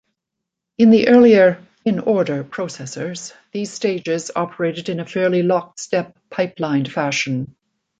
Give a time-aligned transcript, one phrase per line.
[0.79, 7.55] In the earlier "in-order" processors, these stages operated in a fairly lock-step, pipelined fashion.